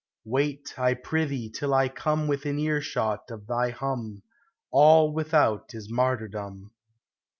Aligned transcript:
Wait, 0.25 0.65
T 0.65 0.95
prithee, 0.95 1.47
till 1.51 1.75
I 1.75 1.87
come 1.87 2.27
Within 2.27 2.57
earshot 2.57 3.29
of 3.29 3.45
thy 3.45 3.69
hum,— 3.69 4.23
All 4.71 5.13
without 5.13 5.75
is 5.75 5.91
martyrdom. 5.91 6.71